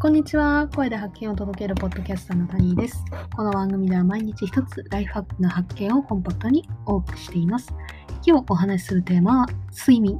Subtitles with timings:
[0.00, 0.66] こんにちは。
[0.74, 3.04] 声で発見を届けるポッドキャスターのタニーです。
[3.36, 7.70] この番組では毎日一つライフハックの発見をコンパクトにお送りしています。
[8.24, 10.18] 今日お話しするテーマは睡眠。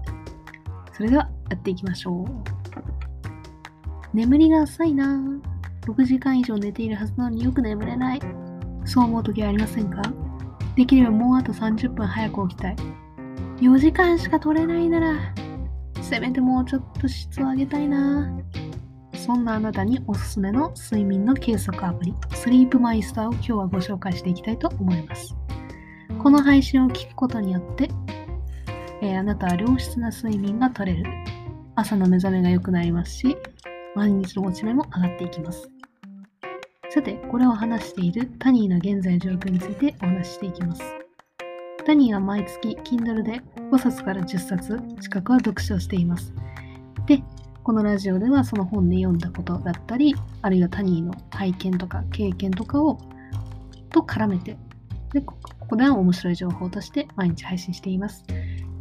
[0.92, 2.28] それではやっていきましょう。
[4.12, 5.18] 眠りが浅いな。
[5.86, 8.20] 6時間以上寝ているはずなのによく眠れない。
[8.84, 10.02] そう思う時はありませんか？
[10.76, 12.76] できればもうあと30分早く起きたい。
[13.62, 15.14] 4時間しか取れないなら、
[16.02, 18.30] せめてもうちょっと質を上げたいな
[19.20, 25.36] そんなあなたにおすすめの睡眠の計測アプリ、スリープマイスターを今日はご紹介していきたいと思います。
[26.22, 27.90] この配信を聞くことによって、
[29.02, 31.04] えー、あなたは良質な睡眠が取れる。
[31.76, 33.36] 朝の目覚めが良くなりますし、
[33.94, 35.70] 毎日の落ち目も上がっていきます。
[36.88, 40.82] さて、これを話しているタニーの現在状況についてお話ししていきます。
[41.84, 46.32] タニーは毎月 Kindle で5冊から10冊近くは読書をしています。
[47.62, 52.98] このラジオではその本で読んだことだったり、あるいは他人の体験とか経験とかを
[53.90, 54.56] と絡めて、
[55.12, 55.34] でこ
[55.68, 58.24] こでは面白い情報として毎日配信しています。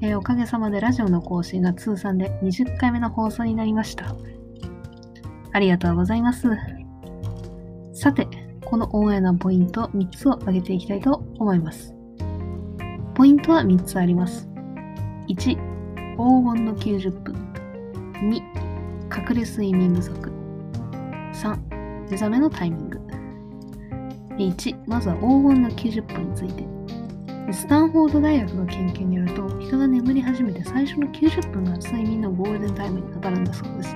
[0.01, 4.15] えー、おかげさまでラジオの更新が通算で20回目の放送になりました。
[5.51, 6.47] ありがとうございます。
[7.93, 8.27] さて、
[8.63, 11.93] このオンエアのポイント3つを挙げていきたいと思います。
[13.13, 14.47] ポイントは3つあります。
[15.27, 15.57] 1、黄
[16.15, 17.48] 金の90分。
[19.29, 20.31] 2、隠れ睡眠不足。
[21.33, 22.99] 3、目覚めのタイミング。
[24.37, 26.67] 1、まずは黄金の90分について。
[27.53, 33.95] スタンフォード大学の研究によると、人が眠り始めて最初の90分が睡眠のゴールデンタイムに当たるんだそうです。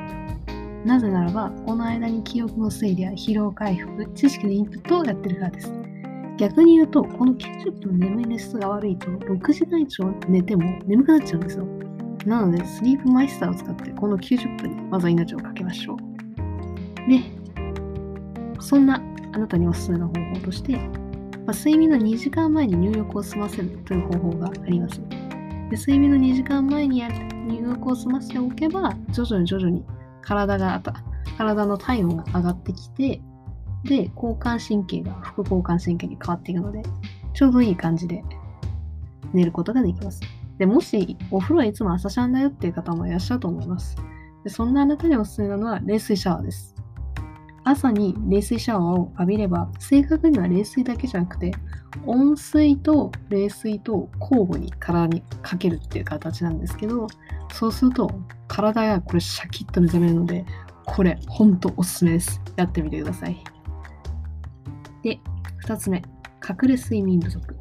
[0.86, 5.74] なぜならば、この間に記憶の整理や疲労回復、知識のインプットをやってるからです。
[6.38, 11.83] 逆に言うと、この90分眠りの質が悪いと、6時間以上寝ても眠くなっちゃうんですよ。
[12.26, 15.98] なので、スリープマイスターを使ってこの90分にまずは命をかけましょう。
[17.10, 17.22] で、
[18.60, 19.02] そんな
[19.34, 20.78] あなたにおすすめの方法として、
[21.46, 25.02] まあ、睡眠の2時間前に入浴を済ませるという方法があります。
[25.70, 29.84] で睡眠の2時間前にや入浴を済ませておけば、徐々に徐々に
[30.22, 30.82] 体が、
[31.38, 33.22] 体の体温が上がってきて、
[33.84, 36.84] で、交感神経が副交感神経に変わっていくので、
[37.34, 38.24] ちょうどいい感じで
[39.34, 40.22] 寝ることができます。
[40.58, 43.96] で、もしお風呂はいつも朝シャンだよっていう方もいらっしゃると思います。
[44.44, 46.76] でそんなあなたにおすすめなのは冷水シャワーです。
[47.66, 51.54] 朝に冷水シャワーを浴びれば、正確には冷水だけじゃなくて、
[52.06, 57.08] 温水と冷水と交互に体にかけるっていう形なんですけど、
[57.54, 58.12] そうすると
[58.48, 60.46] 体がこれシャキッと目覚めるので、
[60.86, 62.42] これほんとおすすめです。
[62.58, 63.42] やってみてください。
[65.02, 65.20] で、
[65.66, 67.56] 2つ目、隠れ睡眠不足。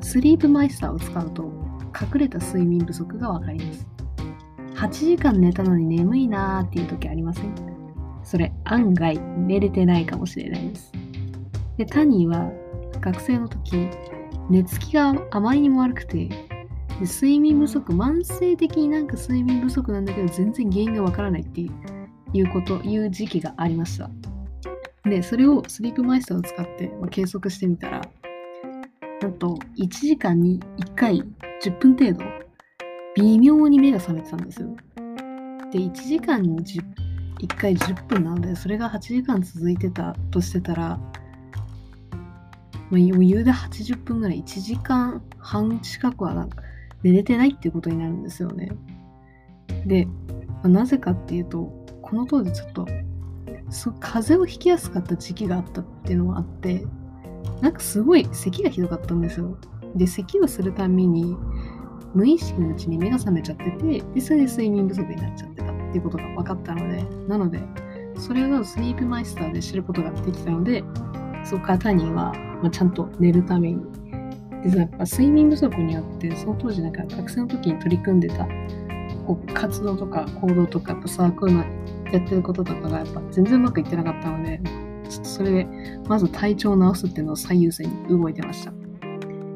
[0.00, 1.61] スリープマイスターを使うと
[2.00, 3.86] 隠れた睡眠不足がわかります。
[4.74, 7.54] 8時間寝たのに眠いなーっていう時ありません？
[8.24, 10.92] それ案外寝れてないかもしれないです。
[11.76, 12.50] で、タニーは
[13.00, 13.88] 学生の時、
[14.48, 16.36] 寝つきがあまりにも悪くて、で
[17.00, 24.10] 睡眠不足、慢性的になんか睡眠不足なんだけど全然原因がわからないっていうこと、いう時期がありました。
[25.04, 28.00] で、それをスリープマイスターを使って、ま、計測してみたら、
[29.20, 31.24] なんと1時間に1回
[31.62, 32.24] 10分程度、
[33.14, 34.76] 微妙に目が覚めてたんですよ。
[35.70, 40.98] で、1時間に1回10分なので、それが8時間続いてたとしてたら、
[42.90, 46.62] まあ、余裕で80分ぐらい、1時間半近くはなんか
[47.04, 48.72] 寝れてないっていうことになるんですよね。
[49.86, 50.12] で、ま
[50.64, 52.86] あ、なぜかっていうと、この当時ちょっと、
[54.00, 56.84] 風邪をひきやすかった時期があったっていうのもあって、
[57.60, 59.56] なんかすごい咳がひどかったんですよ。
[59.94, 61.36] で、咳をするために、
[62.14, 67.60] 無意識のうちに目が覚めちゃってて、で、それで睡眠不足になっちゃってたっていうことが分かったので、なので、
[68.18, 70.84] それをスリープマイスターで知ることができたので、
[71.44, 73.82] そこから他人は、まあ、ちゃんと寝るために。
[74.64, 78.46] でやっぱ睡眠不足によって、その当時なんか学生の時に取り組んでた
[79.26, 81.64] こう活動とか行動とか、やっぱサークルの
[82.12, 84.60] やってることとかがやっぱ全然うまくいってなかったので、
[85.08, 85.66] ちょっとそれで、
[86.08, 88.72] まず体調を治すっていうのを最優先に動いてました。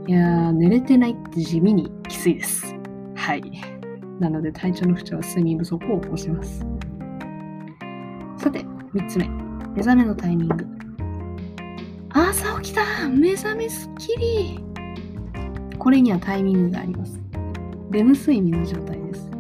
[0.09, 2.75] いやー、寝れてないって地味にきついです。
[3.15, 3.43] はい。
[4.21, 6.61] なので体調の不調は睡眠不足を起こします。
[8.39, 8.61] さて、
[8.95, 9.29] 3つ目。
[9.75, 10.67] 目覚めのタイミング。
[12.11, 14.65] 朝起きた目覚めすっきり
[15.79, 17.21] これにはタイミングがあります。
[17.91, 19.31] レム睡眠の状態です。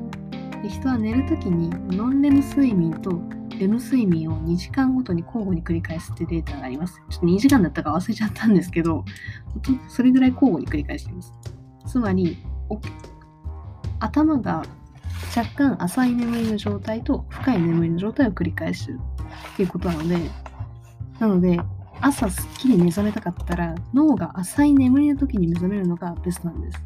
[0.62, 3.18] で人は寝るときにノンレム睡眠と
[3.58, 7.00] レム睡眠を2時間ごとに交互に繰り返すってデータがあります。
[7.08, 9.04] ちょっと2時間だったか忘れちゃったんですけど、
[9.88, 11.32] それぐらい交互に繰り返しています。
[11.86, 12.36] つまり、
[14.00, 14.62] 頭が
[15.36, 20.18] 若干浅い眠りの状態と深い眠りの状態を繰り返すっていうことなので、
[21.18, 21.58] なので、
[22.00, 26.82] 朝すっきり目覚めたかったら、脳が浅い眠りの時に目覚めるのがベストなんです。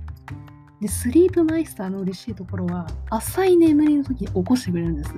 [0.81, 5.15] で、スリープマイスターの嬉しいところは、浅い眠りの時に起こしてくれるんです。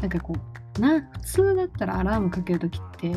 [0.00, 0.34] なんかこ
[0.78, 3.08] う、な、普通だったらアラームかける時って、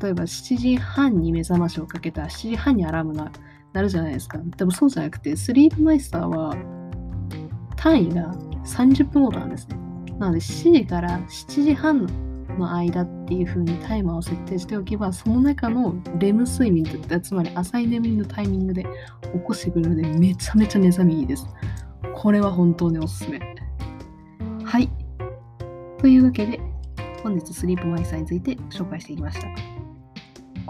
[0.00, 3.30] 例えば7時半に目覚ましをかけたら7時半にアラームが
[3.74, 4.38] 鳴るじゃないですか。
[4.56, 6.56] でもそうじゃなくて、スリープマイスターは
[7.76, 8.32] 単位が
[8.64, 9.76] 30分ごとなんですね。
[10.18, 12.06] なので7時から7時半
[12.56, 21.46] の間っていう風にタイマーを設定しておけば、その中のレム睡眠って言ったつまり浅い眠りのタイミングで起こしてくるので、めちゃめちゃ目覚めいいです。
[22.14, 23.40] これは本当におすすめ。
[24.64, 24.88] はい。
[25.98, 26.60] というわけで、
[27.24, 29.73] 本日スリープマイスターについて紹介していきました。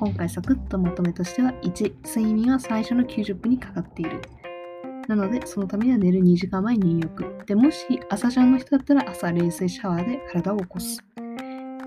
[0.05, 4.21] 今回サクッとまとめとしては1、睡眠は最初の90分にかかっている。
[5.09, 7.47] なので、そのためには寝る2時間前に入浴。
[7.47, 11.03] で、もし朝ジャンの人だったら朝冷水シャワーで体を起こす。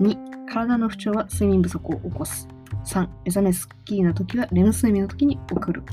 [0.00, 2.48] 2、体の不調は睡眠不足を起こす。
[2.86, 5.84] 3、目覚めすっきりな時はレム睡眠の時に送る。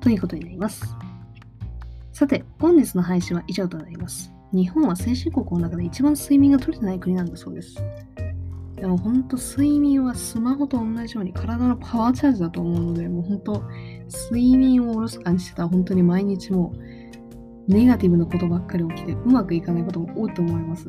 [0.00, 0.84] ということになります。
[2.12, 4.32] さて、本日の配信は以上となります。
[4.52, 7.76] 日本は先進国の中で一番睡眠が取れてない国なんだそうです。
[8.76, 13.62] でも本当睡眠はスマホと同じように体のパワーチャージだと思うので、もう本当
[14.30, 20.86] 睡眠をおろそかにしてたら本当に毎日もうネガティブなことばっかり起きてうまくいかないことも多いと思います。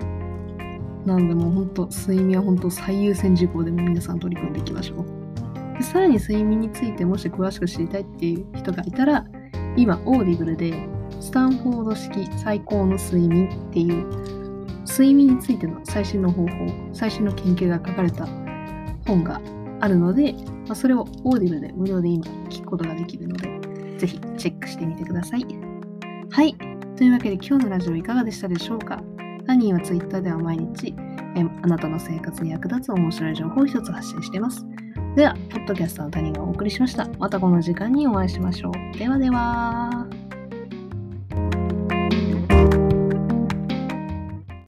[1.06, 5.78] なのでもう本当睡眠は本当最優先事項でも皆さん取り組んでいきましょう。
[5.78, 9.26] でさらに睡眠についてもし詳しく知りたいっていう人がいたら
[9.78, 10.74] 今 Audible で
[11.22, 14.06] スタンフォード式最高の睡眠っていう
[14.96, 16.52] 睡眠についての最新の方法
[16.94, 18.26] 最新の研究が書かれた
[19.06, 19.42] 本が
[19.82, 20.34] あるので、
[20.68, 25.46] まあ、それをオーディブで無料で今聞くことができるのでぜひチェックしてみてください。
[26.32, 26.56] はい。
[26.96, 29.02] というわけで今日のラジオいかがでしたでしょうか？
[29.46, 30.96] タニーは Twitter では毎日
[31.36, 34.66] えあなたの生活に役立つ面白い情報を一つ発信しています。
[35.16, 37.08] では、ポッドキャスターの谷がお送りしました。
[37.20, 38.98] またこの時間にお会いしましょう。
[38.98, 40.25] ではでは。